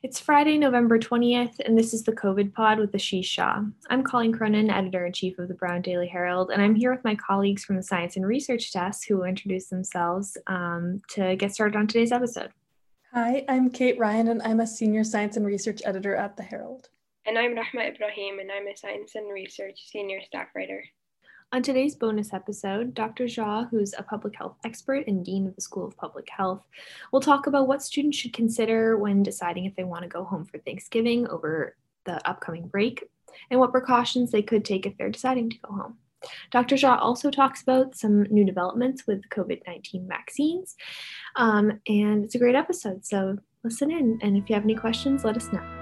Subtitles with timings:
[0.00, 3.72] It's Friday, November 20th, and this is the COVID Pod with Ashish Jha.
[3.90, 7.02] I'm Colleen Cronin, editor in chief of the Brown Daily Herald, and I'm here with
[7.02, 11.52] my colleagues from the Science and Research Desk who will introduce themselves um, to get
[11.52, 12.50] started on today's episode.
[13.12, 16.90] Hi, I'm Kate Ryan, and I'm a senior science and research editor at the Herald.
[17.26, 20.84] And I'm Rahma Ibrahim, and I'm a science and research senior staff writer.
[21.50, 23.24] On today's bonus episode, Dr.
[23.24, 26.60] Jha, who's a public health expert and dean of the School of Public Health,
[27.10, 30.44] will talk about what students should consider when deciding if they want to go home
[30.44, 31.74] for Thanksgiving over
[32.04, 33.02] the upcoming break
[33.50, 35.96] and what precautions they could take if they're deciding to go home.
[36.50, 36.74] Dr.
[36.74, 40.76] Jha also talks about some new developments with COVID 19 vaccines.
[41.36, 44.18] Um, and it's a great episode, so listen in.
[44.20, 45.77] And if you have any questions, let us know.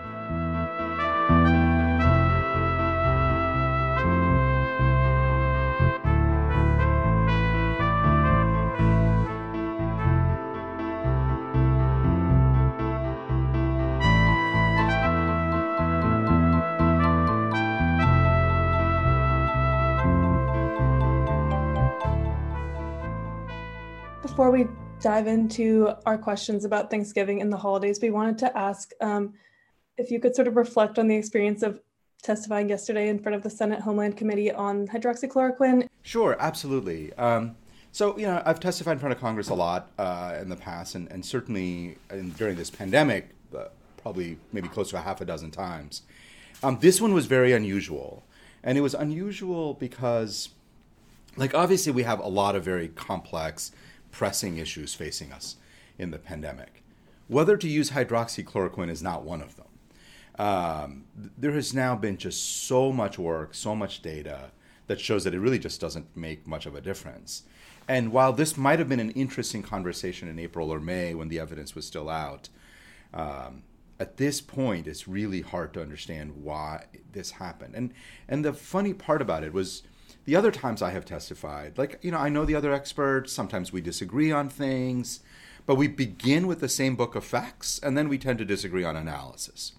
[24.36, 24.68] Before we
[25.00, 29.32] dive into our questions about Thanksgiving and the holidays, we wanted to ask um,
[29.96, 31.80] if you could sort of reflect on the experience of
[32.22, 35.88] testifying yesterday in front of the Senate Homeland Committee on hydroxychloroquine.
[36.02, 37.14] Sure, absolutely.
[37.14, 37.56] Um,
[37.92, 40.96] so, you know, I've testified in front of Congress a lot uh, in the past,
[40.96, 45.24] and, and certainly in, during this pandemic, uh, probably maybe close to a half a
[45.24, 46.02] dozen times.
[46.62, 48.22] Um, this one was very unusual.
[48.62, 50.50] And it was unusual because,
[51.38, 53.72] like, obviously, we have a lot of very complex
[54.16, 55.56] pressing issues facing us
[55.98, 56.82] in the pandemic.
[57.28, 59.66] Whether to use hydroxychloroquine is not one of them.
[60.38, 61.04] Um,
[61.36, 64.52] there has now been just so much work, so much data
[64.86, 67.42] that shows that it really just doesn't make much of a difference.
[67.88, 71.38] And while this might have been an interesting conversation in April or May when the
[71.38, 72.48] evidence was still out,
[73.12, 73.64] um,
[74.00, 77.74] at this point, it's really hard to understand why this happened.
[77.74, 77.92] And
[78.28, 79.82] and the funny part about it was
[80.26, 83.72] the other times I have testified, like, you know, I know the other experts, sometimes
[83.72, 85.20] we disagree on things,
[85.66, 88.82] but we begin with the same book of facts and then we tend to disagree
[88.82, 89.72] on analysis.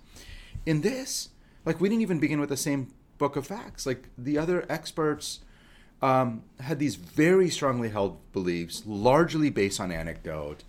[0.66, 1.30] In this,
[1.66, 3.86] like, we didn't even begin with the same book of facts.
[3.86, 5.42] Like, the other experts
[6.02, 10.64] um, had these very strongly held beliefs, largely based on anecdote.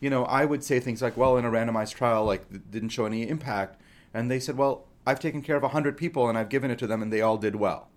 [0.00, 3.06] You know, I would say things like, well, in a randomized trial, like, didn't show
[3.06, 3.80] any impact.
[4.12, 6.86] And they said, well, I've taken care of 100 people and I've given it to
[6.86, 7.88] them and they all did well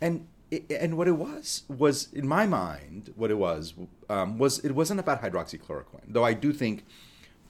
[0.00, 0.26] and
[0.70, 3.74] and what it was was in my mind what it was
[4.08, 6.84] um, was it wasn't about hydroxychloroquine though i do think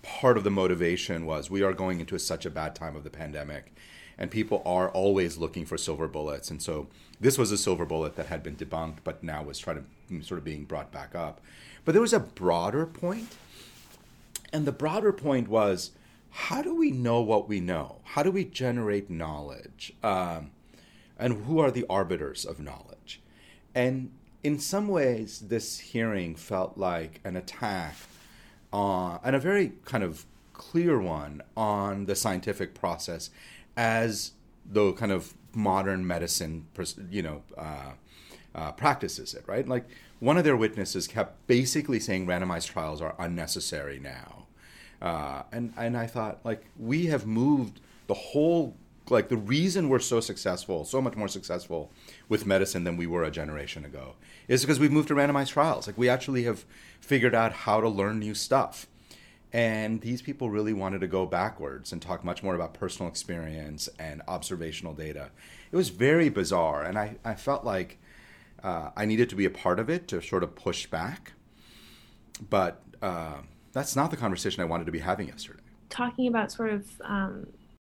[0.03, 3.11] part of the motivation was we are going into such a bad time of the
[3.11, 3.73] pandemic
[4.19, 6.51] and people are always looking for silver bullets.
[6.51, 6.87] And so
[7.21, 10.25] this was a silver bullet that had been debunked but now was trying to mm,
[10.25, 11.41] sort of being brought back up.
[11.85, 13.37] But there was a broader point
[14.53, 15.91] and the broader point was
[16.31, 17.97] how do we know what we know?
[18.05, 19.93] How do we generate knowledge?
[20.03, 20.51] Um,
[21.19, 23.21] and who are the arbiters of knowledge.
[23.75, 24.11] And
[24.43, 27.97] in some ways, this hearing felt like an attack
[28.73, 33.31] on, and a very kind of clear one on the scientific process
[33.77, 34.33] as
[34.65, 36.67] the kind of modern medicine,
[37.11, 37.93] you know, uh,
[38.55, 39.69] uh, practices it, right?
[39.69, 39.85] Like
[40.21, 44.47] one of their witnesses kept basically saying randomized trials are unnecessary now.
[45.03, 48.77] Uh, and, and I thought, like, we have moved the whole
[49.11, 51.93] like the reason we're so successful, so much more successful
[52.29, 54.15] with medicine than we were a generation ago,
[54.49, 55.87] is because we've moved to randomized trials.
[55.87, 56.65] Like we actually have
[57.01, 58.87] figured out how to learn new stuff.
[59.53, 63.89] And these people really wanted to go backwards and talk much more about personal experience
[63.99, 65.31] and observational data.
[65.71, 67.99] It was very bizarre, and I, I felt like
[68.63, 71.33] uh, I needed to be a part of it to sort of push back.
[72.51, 73.39] But uh,
[73.73, 75.63] that's not the conversation I wanted to be having yesterday.
[75.89, 77.47] Talking about sort of um,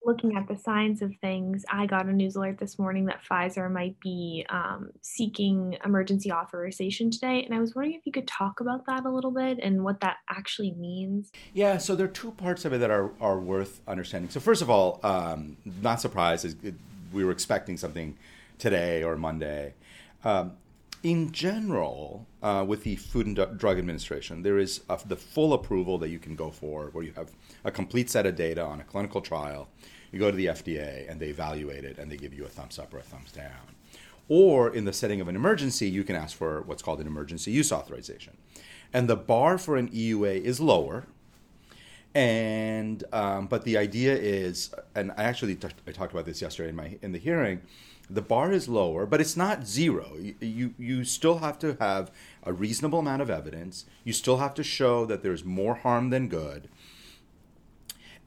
[0.07, 3.69] looking at the signs of things, I got a news alert this morning that Pfizer
[3.69, 7.44] might be um, seeking emergency authorization today.
[7.44, 10.00] And I was wondering if you could talk about that a little bit and what
[10.00, 11.31] that actually means.
[11.53, 14.29] Yeah, so there are two parts of it that are, are worth understanding.
[14.32, 16.55] So, first of all, um, not surprised,
[17.11, 18.17] we were expecting something
[18.58, 19.73] today or Monday.
[20.23, 20.53] Um,
[21.08, 25.98] in general, uh, with the Food and Drug Administration, there is a, the full approval
[26.00, 27.32] that you can go for, where you have
[27.64, 29.70] a complete set of data on a clinical trial
[30.12, 32.80] you go to the FDA and they evaluate it and they give you a thumbs
[32.80, 33.76] up or a thumbs down.
[34.30, 37.52] Or in the setting of an emergency, you can ask for what's called an emergency
[37.52, 38.36] use authorization.
[38.94, 41.06] And the bar for an EUA is lower.
[42.16, 46.70] And um, but the idea is, and I actually t- I talked about this yesterday
[46.70, 47.62] in my in the hearing.
[48.09, 50.14] The bar is lower, but it's not zero.
[50.18, 52.09] You, you you still have to have
[52.44, 53.86] a reasonable amount of evidence.
[54.06, 56.70] You still have to show that there's more harm than good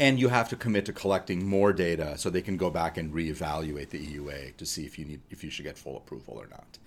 [0.00, 3.12] and you have to commit to collecting more data so they can go back and
[3.12, 6.48] reevaluate the EUA to see if you need if you should get full approval or
[6.48, 6.78] not.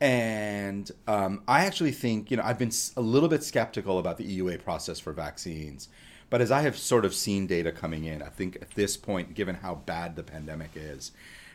[0.00, 4.38] And um, I actually think you know I've been a little bit skeptical about the
[4.38, 5.88] EUA process for vaccines,
[6.30, 9.34] but as I have sort of seen data coming in, I think at this point,
[9.34, 11.10] given how bad the pandemic is,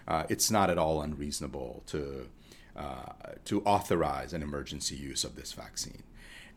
[0.08, 2.28] uh, it's not at all unreasonable to
[2.76, 3.14] uh,
[3.46, 6.04] to authorize an emergency use of this vaccine.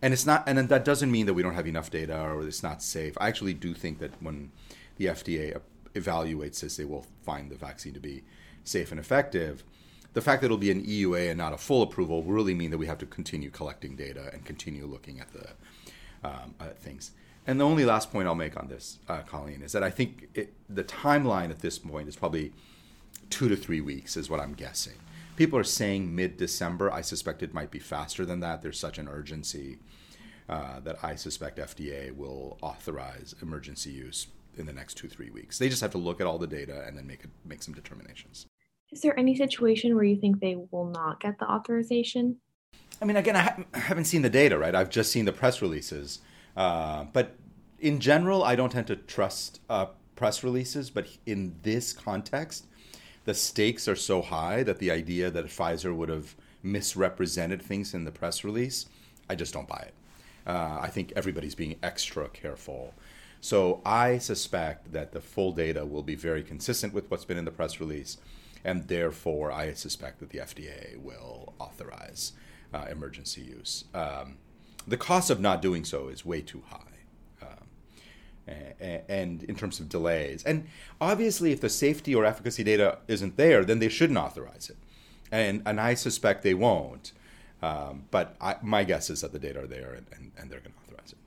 [0.01, 2.63] And it's not and that doesn't mean that we don't have enough data or it's
[2.63, 3.17] not safe.
[3.21, 4.53] I actually do think that when
[4.97, 5.61] the fda
[5.95, 8.23] evaluates this they will find the vaccine to be
[8.65, 9.65] safe and effective.
[10.13, 12.71] The fact that it'll be an eua and not a full approval will really mean
[12.71, 15.49] that we have to continue collecting data and continue looking at the
[16.23, 17.11] um, uh, things.
[17.47, 20.29] And the only last point i'll make on this uh, colleen is that i think
[20.35, 22.53] it, the timeline at this point is probably
[23.35, 24.95] two to three weeks is what i'm guessing
[25.37, 26.91] people are saying mid December.
[26.91, 28.63] I suspect it might be faster than that.
[28.63, 29.79] There's such an urgency
[30.49, 34.27] uh, that I suspect FDA will authorize emergency use
[34.57, 35.59] in the next two three weeks.
[35.59, 37.75] They just have to look at all the data and then make a, make some
[37.75, 38.47] determinations.
[38.93, 42.37] Is there any situation where you think they will not get the authorization?
[43.03, 44.75] I mean, again, I haven't seen the data, right?
[44.75, 46.21] I've just seen the press releases.
[46.57, 47.35] Uh, but
[47.81, 50.91] in general, I don't tend to trust uh, press releases.
[50.91, 52.67] But in this context,
[53.25, 58.05] the stakes are so high that the idea that Pfizer would have misrepresented things in
[58.05, 58.87] the press release,
[59.29, 59.95] I just don't buy it.
[60.47, 62.95] Uh, I think everybody's being extra careful.
[63.41, 67.45] So I suspect that the full data will be very consistent with what's been in
[67.45, 68.19] the press release,
[68.65, 72.33] and therefore I suspect that the FDA will authorize
[72.73, 73.85] uh, emergency use.
[73.95, 74.37] Um,
[74.87, 76.94] the cost of not doing so is way too high
[78.47, 80.43] and in terms of delays.
[80.45, 80.67] And
[81.01, 84.77] obviously, if the safety or efficacy data isn't there, then they shouldn't authorize it.
[85.33, 87.13] And, and I suspect they won't.
[87.63, 90.61] Um, but I, my guess is that the data are there and, and, and they're
[90.61, 91.19] going to authorize it.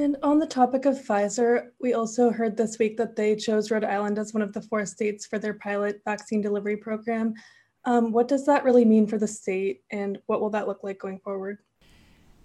[0.00, 3.84] And on the topic of Pfizer, we also heard this week that they chose Rhode
[3.84, 7.34] Island as one of the four states for their pilot vaccine delivery program.
[7.84, 11.00] Um, what does that really mean for the state, and what will that look like
[11.00, 11.58] going forward?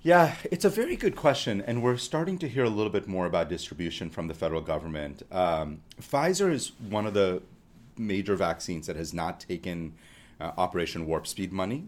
[0.06, 3.26] Yeah, it's a very good question, and we're starting to hear a little bit more
[3.26, 5.24] about distribution from the federal government.
[5.32, 7.42] Um, Pfizer is one of the
[7.98, 9.94] major vaccines that has not taken
[10.42, 11.86] uh, Operation Warp Speed money,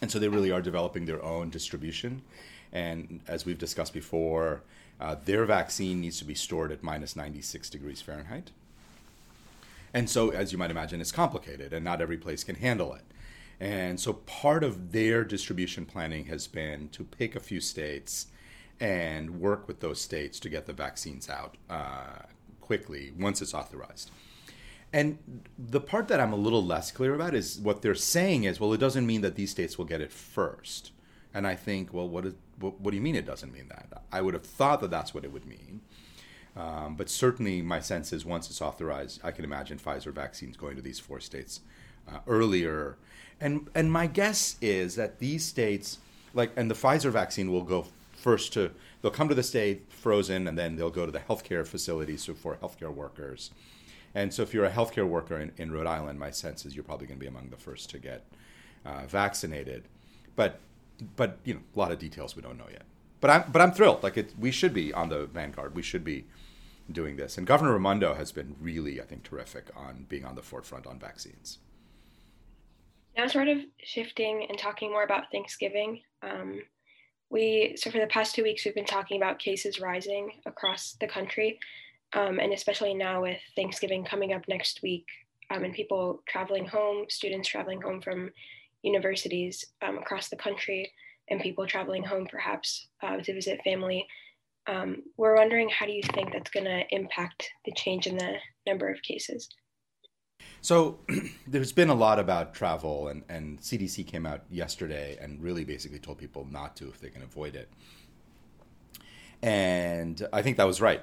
[0.00, 2.22] and so they really are developing their own distribution.
[2.72, 4.62] And as we've discussed before,
[5.00, 8.52] uh, their vaccine needs to be stored at minus 96 degrees Fahrenheit.
[9.92, 13.02] And so, as you might imagine, it's complicated, and not every place can handle it.
[13.60, 18.26] And so part of their distribution planning has been to pick a few states
[18.80, 22.22] and work with those states to get the vaccines out uh,
[22.60, 24.10] quickly once it's authorized.
[24.92, 25.18] And
[25.58, 28.72] the part that I'm a little less clear about is what they're saying is, well,
[28.72, 30.92] it doesn't mean that these states will get it first.
[31.34, 34.02] And I think, well, what, is, what, what do you mean it doesn't mean that?
[34.10, 35.82] I would have thought that that's what it would mean.
[36.56, 40.76] Um, but certainly, my sense is once it's authorized, I can imagine Pfizer vaccines going
[40.76, 41.60] to these four states
[42.08, 42.96] uh, earlier
[43.40, 45.98] and and my guess is that these states,
[46.34, 48.70] like, and the Pfizer vaccine will go first to
[49.00, 52.34] they'll come to the state frozen, and then they'll go to the healthcare facilities so
[52.34, 53.50] for healthcare workers.
[54.14, 56.84] And so, if you're a healthcare worker in, in Rhode Island, my sense is you're
[56.84, 58.24] probably going to be among the first to get
[58.84, 59.84] uh, vaccinated.
[60.34, 60.58] But
[61.16, 62.82] but you know, a lot of details we don't know yet.
[63.20, 64.02] But I'm but I'm thrilled.
[64.02, 65.74] Like it, we should be on the vanguard.
[65.74, 66.24] We should be
[66.90, 67.36] doing this.
[67.36, 70.98] And Governor Raimondo has been really, I think, terrific on being on the forefront on
[70.98, 71.58] vaccines.
[73.18, 76.02] Now, sort of shifting and talking more about Thanksgiving.
[76.22, 76.62] Um,
[77.30, 81.08] we so for the past two weeks we've been talking about cases rising across the
[81.08, 81.58] country,
[82.12, 85.04] um, and especially now with Thanksgiving coming up next week,
[85.50, 88.30] um, and people traveling home, students traveling home from
[88.84, 90.88] universities um, across the country,
[91.28, 94.06] and people traveling home perhaps uh, to visit family.
[94.68, 98.34] Um, we're wondering how do you think that's going to impact the change in the
[98.64, 99.48] number of cases?
[100.60, 100.98] So
[101.46, 105.98] there's been a lot about travel, and, and CDC came out yesterday and really basically
[105.98, 107.68] told people not to if they can avoid it.
[109.42, 111.00] And I think that was right.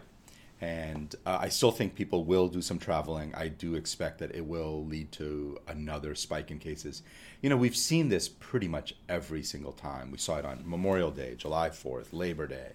[0.62, 3.34] And uh, I still think people will do some traveling.
[3.36, 7.02] I do expect that it will lead to another spike in cases.
[7.42, 10.12] You know, we've seen this pretty much every single time.
[10.12, 12.72] We saw it on Memorial Day, July 4th, Labor Day.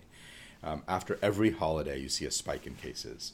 [0.62, 3.33] Um, after every holiday, you see a spike in cases.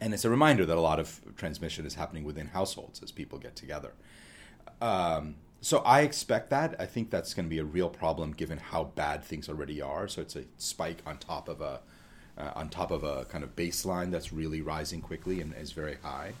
[0.00, 3.38] And it's a reminder that a lot of transmission is happening within households as people
[3.38, 3.92] get together.
[4.80, 6.76] Um, so I expect that.
[6.78, 10.06] I think that's going to be a real problem given how bad things already are.
[10.06, 11.80] So it's a spike on top of a
[12.38, 15.96] uh, on top of a kind of baseline that's really rising quickly and is very
[16.02, 16.34] high.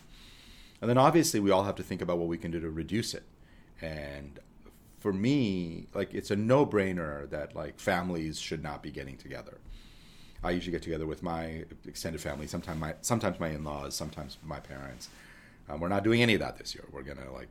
[0.80, 3.14] And then obviously we all have to think about what we can do to reduce
[3.14, 3.24] it.
[3.80, 4.38] And
[4.98, 9.58] for me, like it's a no-brainer that like families should not be getting together.
[10.46, 12.46] I usually get together with my extended family.
[12.46, 15.08] Sometimes my sometimes my in-laws, sometimes my parents.
[15.68, 16.84] Um, we're not doing any of that this year.
[16.92, 17.50] We're gonna like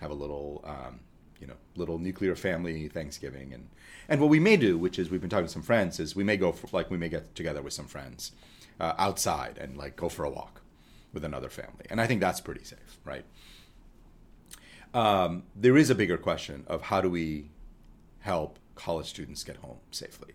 [0.00, 1.00] have a little, um,
[1.40, 3.68] you know, little nuclear family Thanksgiving, and
[4.08, 6.24] and what we may do, which is we've been talking to some friends, is we
[6.24, 8.32] may go for, like we may get together with some friends
[8.78, 10.62] uh, outside and like go for a walk
[11.12, 13.24] with another family, and I think that's pretty safe, right?
[14.94, 17.50] Um, there is a bigger question of how do we
[18.20, 20.32] help college students get home safely.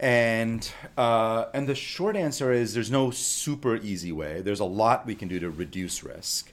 [0.00, 0.66] And
[0.96, 4.40] uh, and the short answer is there's no super easy way.
[4.40, 6.52] There's a lot we can do to reduce risk.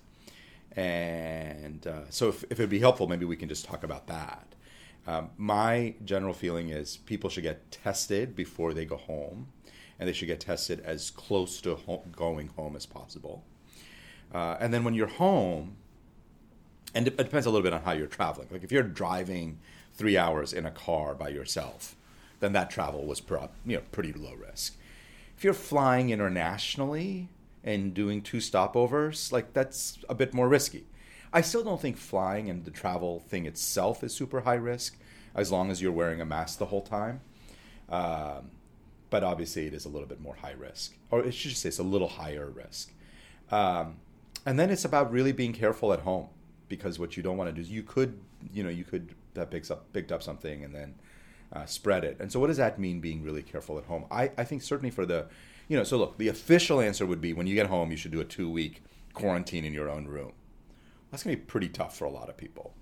[0.76, 4.46] And uh, so if, if it'd be helpful, maybe we can just talk about that.
[5.08, 9.48] Um, my general feeling is people should get tested before they go home,
[9.98, 13.46] and they should get tested as close to home, going home as possible.
[14.34, 15.78] Uh, and then when you're home,
[16.94, 18.50] and it depends a little bit on how you're traveling.
[18.52, 19.60] Like if you're driving
[19.94, 21.96] three hours in a car by yourself,
[22.40, 23.22] then that travel was
[23.66, 24.76] you know pretty low risk.
[25.38, 27.30] If you're flying internationally
[27.64, 30.86] and doing two stopovers, like that's a bit more risky.
[31.34, 34.98] I still don't think flying and the travel thing itself is super high risk,
[35.36, 37.22] as long as you're wearing a mask the whole time.
[37.90, 38.52] Um,
[39.10, 41.70] but obviously, it is a little bit more high risk, or it should just say
[41.70, 42.92] it's a little higher risk.
[43.52, 43.98] Um,
[44.46, 46.28] and then it's about really being careful at home,
[46.70, 48.20] because what you don't want to do is you could,
[48.54, 50.96] you know, you could have picks up picked up something and then
[51.54, 52.18] uh, spread it.
[52.20, 53.00] And so, what does that mean?
[53.00, 54.06] Being really careful at home.
[54.12, 55.28] I, I think certainly for the,
[55.68, 58.12] you know, so look, the official answer would be when you get home, you should
[58.12, 58.82] do a two week
[59.14, 60.34] quarantine in your own room.
[61.12, 62.74] That's going to be pretty tough for a lot of people.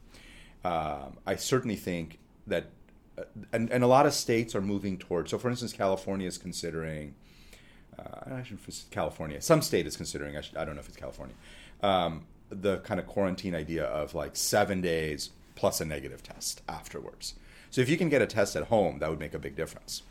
[0.64, 2.18] Um, I certainly think
[2.48, 2.72] that,
[3.18, 5.30] uh, and, and a lot of states are moving towards.
[5.30, 7.16] So, for instance, California is considering.
[7.98, 8.42] Uh,
[8.92, 9.42] California.
[9.42, 10.36] Some state is considering.
[10.36, 11.36] I, should, I don't know if it's California.
[11.82, 17.36] Um, the kind of quarantine idea of like seven days plus a negative test afterwards.
[17.72, 20.04] So if you can get a test at home, that would make a big difference.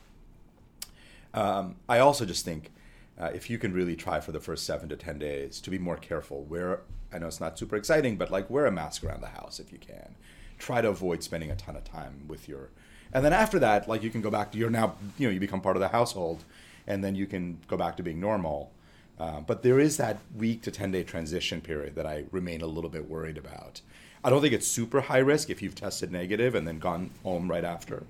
[1.32, 2.70] Um, I also just think
[3.18, 5.78] uh, if you can really try for the first seven to ten days to be
[5.78, 6.80] more careful, wear
[7.12, 9.72] I know it's not super exciting, but like wear a mask around the house if
[9.72, 10.16] you can.
[10.58, 12.70] Try to avoid spending a ton of time with your,
[13.12, 15.40] and then after that, like you can go back to you're now you know you
[15.40, 16.44] become part of the household,
[16.86, 18.72] and then you can go back to being normal.
[19.18, 22.66] Uh, but there is that week to ten day transition period that I remain a
[22.66, 23.80] little bit worried about.
[24.24, 27.48] I don't think it's super high risk if you've tested negative and then gone home
[27.48, 28.04] right after.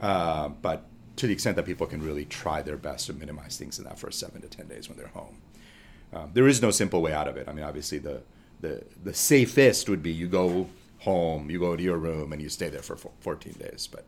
[0.00, 3.78] Uh, but to the extent that people can really try their best to minimize things
[3.78, 5.36] in that first seven to 10 days when they're home.
[6.14, 7.48] Um, there is no simple way out of it.
[7.48, 8.22] I mean, obviously, the,
[8.60, 10.68] the, the safest would be you go
[11.00, 13.88] home, you go to your room, and you stay there for 14 days.
[13.90, 14.04] But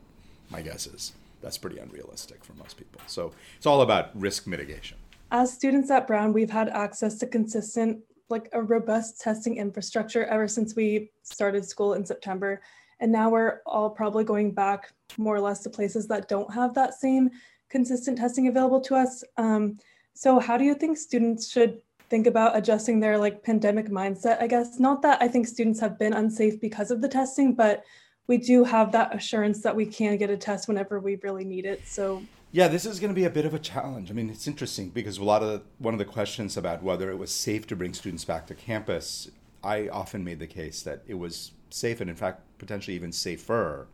[0.49, 3.01] my guess is that's pretty unrealistic for most people.
[3.07, 4.97] So it's all about risk mitigation.
[5.31, 10.47] As students at Brown, we've had access to consistent like a robust testing infrastructure ever
[10.47, 12.61] since we started school in September.
[12.99, 16.73] And now we're all probably going back more or less to places that don't have
[16.73, 17.29] that same
[17.69, 19.23] consistent testing available to us.
[19.37, 19.77] Um,
[20.13, 24.41] so how do you think students should think about adjusting their like pandemic mindset?
[24.41, 27.83] I guess not that I think students have been unsafe because of the testing, but
[28.27, 31.65] we do have that assurance that we can get a test whenever we really need
[31.65, 31.85] it.
[31.85, 34.09] So yeah, this is going to be a bit of a challenge.
[34.09, 37.09] I mean, it's interesting because a lot of the, one of the questions about whether
[37.09, 39.29] it was safe to bring students back to campus,
[39.63, 43.87] I often made the case that it was safe and in fact potentially even safer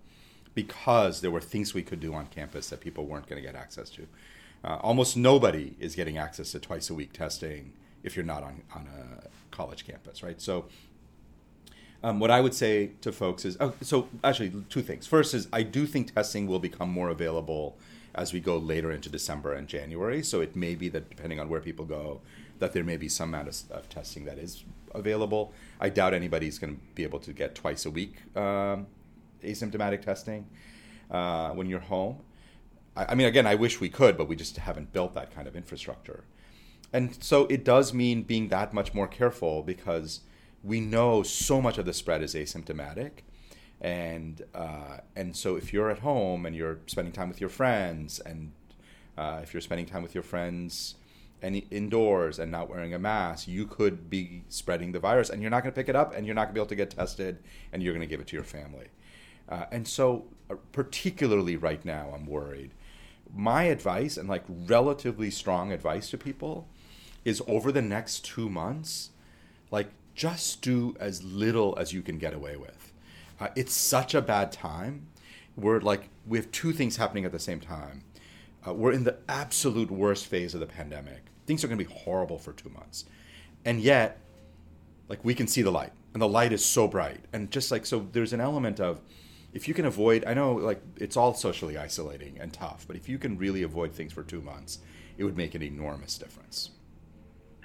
[0.53, 3.55] because there were things we could do on campus that people weren't going to get
[3.55, 4.05] access to.
[4.63, 8.61] Uh, almost nobody is getting access to twice a week testing if you're not on,
[8.75, 10.41] on a college campus, right?
[10.41, 10.65] So
[12.03, 15.07] um, what I would say to folks is, oh, so actually two things.
[15.07, 17.77] First is I do think testing will become more available
[18.13, 20.23] as we go later into December and January.
[20.23, 22.21] So it may be that depending on where people go,
[22.59, 24.63] that there may be some amount of, of testing that is
[24.93, 25.53] available.
[25.79, 28.87] I doubt anybody's going to be able to get twice a week um,
[29.43, 30.47] asymptomatic testing
[31.09, 32.19] uh, when you're home.
[32.95, 35.47] I, I mean, again, I wish we could, but we just haven't built that kind
[35.47, 36.23] of infrastructure.
[36.93, 40.21] And so it does mean being that much more careful because
[40.63, 43.11] we know so much of the spread is asymptomatic
[43.81, 48.19] and uh, and so if you're at home and you're spending time with your friends
[48.19, 48.51] and
[49.17, 50.95] uh, if you're spending time with your friends
[51.41, 55.49] and indoors and not wearing a mask, you could be spreading the virus, and you're
[55.49, 56.91] not going to pick it up, and you're not going to be able to get
[56.91, 57.39] tested,
[57.73, 58.87] and you're going to give it to your family.
[59.49, 62.71] Uh, and so, uh, particularly right now, I'm worried.
[63.35, 66.67] My advice, and like relatively strong advice to people,
[67.25, 69.09] is over the next two months,
[69.71, 72.90] like just do as little as you can get away with
[73.41, 75.07] uh, it's such a bad time.
[75.57, 78.03] We're like we have two things happening at the same time.
[78.65, 81.23] Uh, we're in the absolute worst phase of the pandemic.
[81.47, 83.05] Things are going to be horrible for two months,
[83.65, 84.19] and yet,
[85.09, 87.85] like we can see the light, and the light is so bright, and just like
[87.85, 89.01] so, there's an element of
[89.53, 93.09] if you can avoid, I know like it's all socially isolating and tough, but if
[93.09, 94.79] you can really avoid things for two months,
[95.17, 96.69] it would make an enormous difference.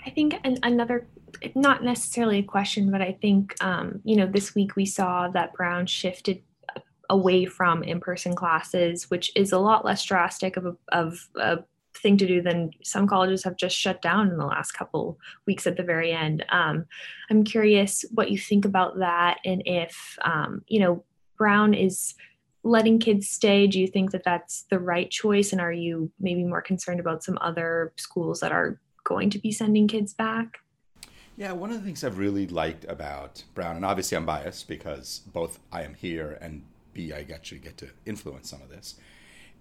[0.07, 1.09] I think an, another,
[1.55, 5.53] not necessarily a question, but I think, um, you know, this week we saw that
[5.55, 6.43] Brown shifted
[7.11, 11.59] away from in-person classes, which is a lot less drastic of a, of a
[11.97, 15.67] thing to do than some colleges have just shut down in the last couple weeks
[15.67, 16.45] at the very end.
[16.51, 16.87] Um,
[17.31, 21.05] I'm curious what you think about that, and if um, you know
[21.39, 22.15] Brown is
[22.63, 23.67] letting kids stay.
[23.67, 27.25] Do you think that that's the right choice, and are you maybe more concerned about
[27.25, 30.59] some other schools that are going to be sending kids back?
[31.37, 35.21] Yeah, one of the things I've really liked about Brown, and obviously I'm biased because
[35.33, 38.97] both I am here and B, I actually get to influence some of this,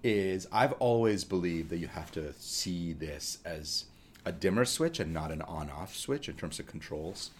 [0.04, 3.86] is I've always believed that you have to see this as
[4.26, 7.32] a dimmer switch and not an on off switch in terms of controls.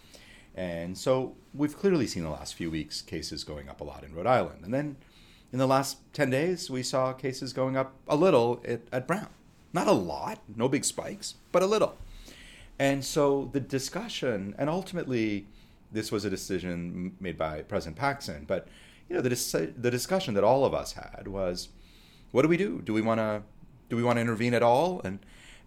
[0.54, 4.14] And so we've clearly seen the last few weeks cases going up a lot in
[4.14, 4.64] Rhode Island.
[4.64, 4.98] And then
[5.52, 9.30] in the last 10 days, we saw cases going up a little at, at Brown.
[9.76, 11.98] Not a lot, no big spikes, but a little.
[12.80, 15.48] And so the discussion, and ultimately,
[15.92, 18.70] this was a decision made by President Paxson, but
[19.10, 21.68] you know the, dis- the discussion that all of us had was
[22.32, 22.82] what do we do?
[22.86, 23.44] Do we want to
[23.90, 25.02] do we want to intervene at all?
[25.04, 25.20] And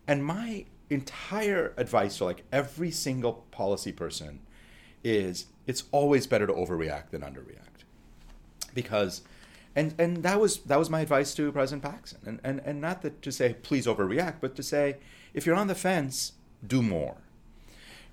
[0.07, 4.41] and my entire advice to like every single policy person
[5.05, 7.85] is it's always better to overreact than underreact.
[8.73, 9.21] Because
[9.77, 12.19] and and that was that was my advice to President Paxson.
[12.27, 14.97] And and, and not that to say please overreact, but to say
[15.35, 16.33] if you're on the fence,
[16.67, 17.17] do more.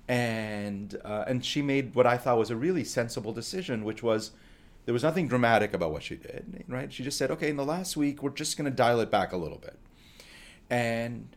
[0.08, 4.30] And uh, and she made what I thought was a really sensible decision, which was
[4.86, 6.92] there was nothing dramatic about what she did, right?
[6.92, 9.32] She just said, okay, in the last week, we're just going to dial it back
[9.32, 9.76] a little bit.
[10.70, 11.28] And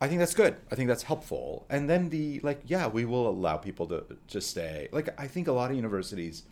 [0.00, 0.56] I think that's good.
[0.72, 1.66] I think that's helpful.
[1.68, 4.88] And then the, like, yeah, we will allow people to, to stay.
[4.90, 6.44] Like, I think a lot of universities,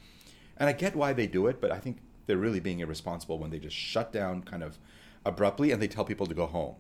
[0.59, 3.51] and I get why they do it, but I think they're really being irresponsible when
[3.51, 4.79] they just shut down kind of
[5.25, 6.77] abruptly and they tell people to go home.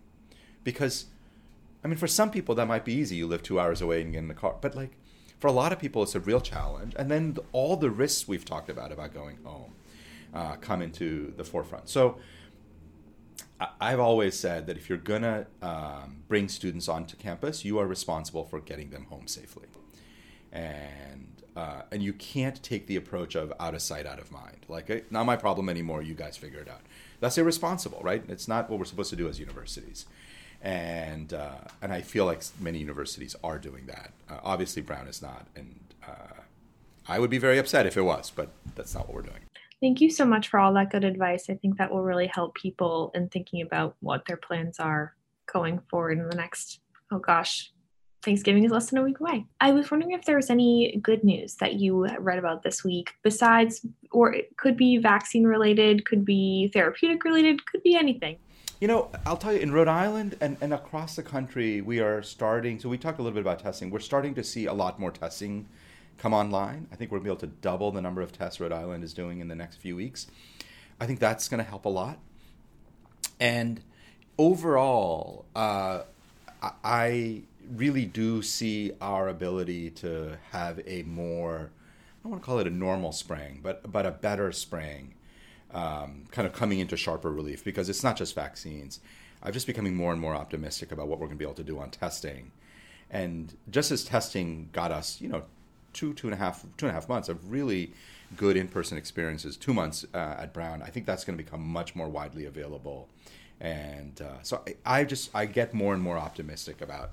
[0.65, 1.07] Because,
[1.85, 3.17] I mean, for some people, that might be easy.
[3.17, 4.57] You live two hours away and get in the car.
[4.61, 4.97] But, like,
[5.39, 6.95] for a lot of people, it's a real challenge.
[6.99, 9.73] And then all the risks we've talked about about going home
[10.35, 11.89] uh, come into the forefront.
[11.89, 12.19] So
[13.81, 18.45] I've always said that if you're gonna um, bring students onto campus, you are responsible
[18.45, 19.67] for getting them home safely,
[20.53, 24.59] and uh, and you can't take the approach of out of sight, out of mind.
[24.69, 26.03] Like not my problem anymore.
[26.03, 26.83] You guys figure it out.
[27.21, 28.23] That's irresponsible, right?
[28.29, 30.07] It's not what we're supposed to do as universities
[30.63, 34.11] and uh, and I feel like many universities are doing that.
[34.29, 36.41] Uh, obviously, Brown is not, and uh,
[37.09, 39.43] I would be very upset if it was, but that's not what we're doing.
[39.81, 41.51] Thank you so much for all that good advice.
[41.51, 45.15] I think that will really help people in thinking about what their plans are
[45.53, 46.81] going forward in the next.
[47.13, 47.73] Oh gosh,
[48.27, 49.47] Thanksgiving is less than a week away.
[49.61, 53.15] I was wondering if there was any good news that you read about this week
[53.23, 58.37] besides, or it could be vaccine related, could be therapeutic related, could be anything.
[58.81, 62.21] You know, I'll tell you, in Rhode Island and, and across the country, we are
[62.21, 62.81] starting.
[62.81, 63.91] So we talked a little bit about testing.
[63.91, 65.69] We're starting to see a lot more testing
[66.19, 66.89] come online.
[66.93, 69.05] I think we're going to be able to double the number of tests Rhode Island
[69.05, 70.27] is doing in the next few weeks.
[71.01, 72.19] I think that's going to help a lot.
[73.39, 73.81] And
[74.37, 76.03] overall, uh,
[76.83, 77.43] I
[77.75, 81.71] really do see our ability to have a more,
[82.21, 85.15] I don't want to call it a normal spring, but, but a better spring
[85.73, 89.01] um, kind of coming into sharper relief because it's not just vaccines.
[89.43, 91.65] I'm just becoming more and more optimistic about what we're going to be able to
[91.65, 92.53] do on testing.
[93.11, 95.45] And just as testing got us, you know,
[95.93, 97.93] two, two and a half, two and a half months of really
[98.37, 101.95] good in-person experiences, two months uh, at Brown, I think that's going to become much
[101.95, 103.09] more widely available.
[103.61, 107.13] And uh, so I, I, just I get more and more optimistic about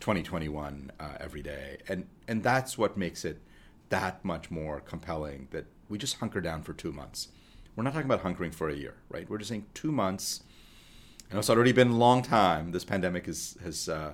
[0.00, 3.40] 2021 uh, every day, and and that's what makes it
[3.90, 7.28] that much more compelling that we just hunker down for two months
[7.76, 9.28] we're not talking about hunkering for a year, right?
[9.28, 10.42] We're just saying two months.
[11.30, 12.72] I know it's already been a long time.
[12.72, 14.12] This pandemic is, has uh,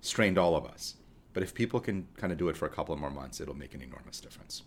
[0.00, 0.96] strained all of us.
[1.32, 3.54] But if people can kind of do it for a couple of more months, it'll
[3.54, 4.62] make an enormous difference.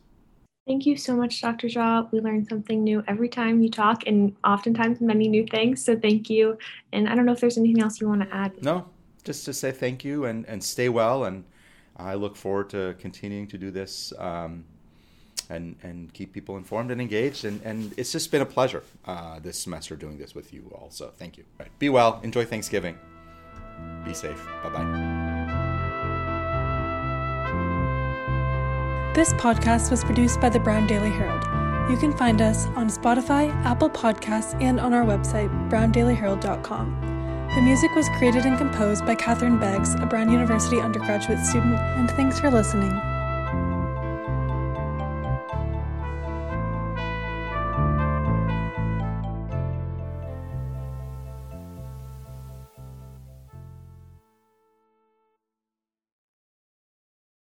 [0.68, 1.68] Thank you so much, Dr.
[1.68, 2.12] Jha.
[2.12, 5.84] We learn something new every time you talk, and oftentimes many new things.
[5.84, 6.58] So thank you.
[6.92, 8.62] And I don't know if there's anything else you want to add.
[8.62, 8.88] No,
[9.24, 11.26] just to say thank you and, and stay well.
[11.26, 11.44] And
[11.98, 14.64] I look forward to continuing to do this um,
[15.50, 17.46] and, and keep people informed and engaged.
[17.46, 20.90] And, and it's just been a pleasure uh, this semester doing this with you all.
[20.92, 21.44] So thank you.
[21.60, 21.70] Right.
[21.80, 22.20] Be well.
[22.24, 22.98] Enjoy Thanksgiving.
[24.06, 24.44] Be safe.
[24.64, 25.28] Bye bye.
[29.14, 31.44] This podcast was produced by the Brown Daily Herald.
[31.90, 37.17] You can find us on Spotify, Apple Podcasts, and on our website, browndailyherald.com.
[37.58, 42.08] The music was created and composed by Catherine Beggs, a Brown University undergraduate student, and
[42.12, 42.94] thanks for listening.